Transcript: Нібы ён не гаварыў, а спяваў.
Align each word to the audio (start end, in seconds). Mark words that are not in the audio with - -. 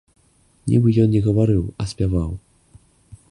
Нібы 0.69 0.93
ён 1.03 1.11
не 1.15 1.21
гаварыў, 1.27 1.61
а 1.83 1.87
спяваў. 1.91 2.31